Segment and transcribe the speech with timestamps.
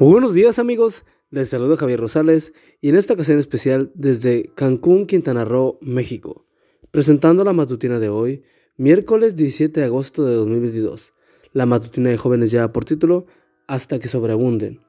[0.00, 5.06] Muy buenos días amigos, les saludo Javier Rosales y en esta ocasión especial desde Cancún,
[5.06, 6.46] Quintana Roo, México,
[6.92, 8.44] presentando la matutina de hoy,
[8.76, 11.14] miércoles 17 de agosto de 2022.
[11.52, 13.26] La matutina de jóvenes lleva por título
[13.66, 14.82] Hasta que sobreabunden.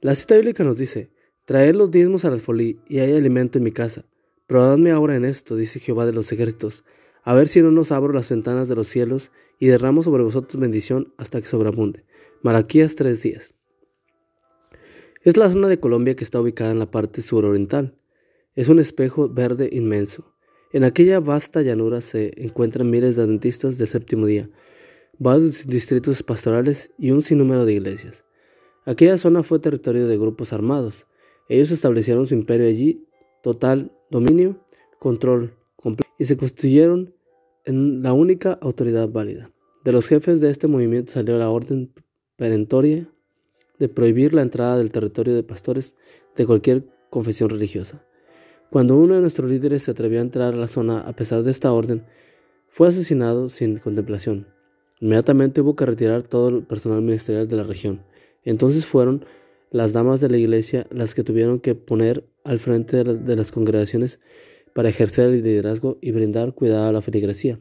[0.00, 1.12] La cita bíblica nos dice,
[1.44, 4.06] Traed los diezmos al alfolí y hay alimento en mi casa.
[4.48, 6.82] Probadme ahora en esto, dice Jehová de los ejércitos,
[7.22, 9.30] a ver si no nos abro las ventanas de los cielos
[9.60, 12.04] y derramo sobre vosotros bendición hasta que sobreabunde.
[12.42, 13.57] Malaquías 3:10.
[15.28, 17.94] Es la zona de Colombia que está ubicada en la parte suroriental.
[18.54, 20.32] Es un espejo verde inmenso.
[20.72, 24.48] En aquella vasta llanura se encuentran miles de adventistas del séptimo día,
[25.18, 28.24] varios distritos pastorales y un sinnúmero de iglesias.
[28.86, 31.06] Aquella zona fue territorio de grupos armados.
[31.50, 33.06] Ellos establecieron su imperio allí,
[33.42, 34.64] total dominio,
[34.98, 37.14] control completo, y se constituyeron
[37.66, 39.50] en la única autoridad válida.
[39.84, 41.92] De los jefes de este movimiento salió la orden
[42.36, 43.12] perentoria
[43.78, 45.94] de prohibir la entrada del territorio de pastores
[46.36, 48.04] de cualquier confesión religiosa.
[48.70, 51.50] Cuando uno de nuestros líderes se atrevió a entrar a la zona a pesar de
[51.50, 52.04] esta orden,
[52.68, 54.46] fue asesinado sin contemplación.
[55.00, 58.02] Inmediatamente hubo que retirar todo el personal ministerial de la región.
[58.44, 59.24] Entonces fueron
[59.70, 64.18] las damas de la iglesia las que tuvieron que poner al frente de, las congregaciones
[64.74, 67.60] para ejercer el liderazgo y brindar cuidado a la feligresía.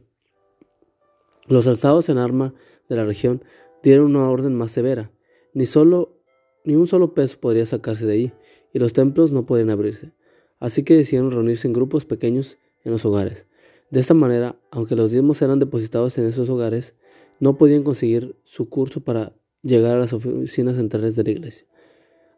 [1.47, 2.53] Los alzados en arma
[2.89, 3.43] de la región
[3.83, 5.11] dieron una orden más severa.
[5.53, 6.21] Ni, solo,
[6.63, 8.33] ni un solo peso podría sacarse de ahí,
[8.73, 10.11] y los templos no podían abrirse.
[10.59, 13.47] Así que decidieron reunirse en grupos pequeños en los hogares.
[13.89, 16.95] De esta manera, aunque los diezmos eran depositados en esos hogares,
[17.39, 21.67] no podían conseguir su curso para llegar a las oficinas centrales de la iglesia.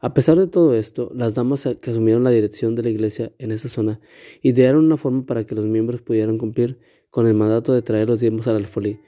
[0.02, 3.52] A pesar de todo esto, las damas que asumieron la dirección de la iglesia en
[3.52, 4.00] esa zona
[4.42, 8.20] idearon una forma para que los miembros pudieran cumplir con el mandato de traer los
[8.20, 9.00] diezmos al alfolí.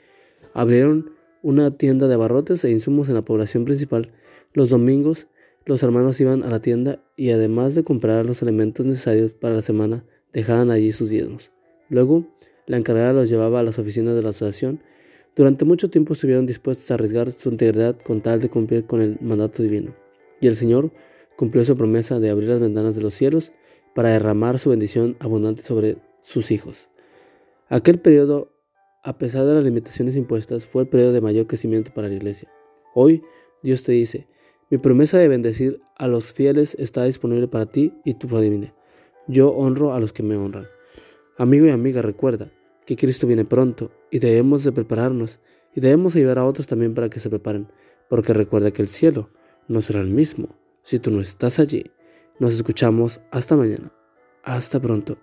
[0.54, 1.12] Abrieron
[1.42, 4.12] una tienda de abarrotes e insumos en la población principal.
[4.54, 5.28] Los domingos
[5.66, 9.62] los hermanos iban a la tienda y además de comprar los elementos necesarios para la
[9.62, 10.04] semana,
[10.34, 11.52] dejaban allí sus diezmos.
[11.88, 12.26] Luego,
[12.66, 14.82] la encargada los llevaba a las oficinas de la asociación.
[15.36, 19.18] Durante mucho tiempo estuvieron dispuestos a arriesgar su integridad con tal de cumplir con el
[19.22, 19.94] mandato divino.
[20.40, 20.92] Y el Señor
[21.36, 23.52] cumplió su promesa de abrir las ventanas de los cielos
[23.94, 26.88] para derramar su bendición abundante sobre sus hijos.
[27.70, 28.51] Aquel periodo
[29.04, 32.52] a pesar de las limitaciones impuestas, fue el periodo de mayor crecimiento para la iglesia.
[32.94, 33.24] Hoy
[33.64, 34.28] Dios te dice,
[34.70, 38.74] mi promesa de bendecir a los fieles está disponible para ti y tu familia.
[39.28, 40.68] Yo honro a los que me honran.
[41.38, 42.52] Amigo y amiga, recuerda
[42.86, 45.40] que Cristo viene pronto y debemos de prepararnos
[45.76, 47.68] y debemos ayudar a otros también para que se preparen,
[48.10, 49.30] porque recuerda que el cielo
[49.68, 50.50] no será el mismo
[50.82, 51.86] si tú no estás allí.
[52.40, 53.92] Nos escuchamos hasta mañana.
[54.44, 55.18] Hasta pronto.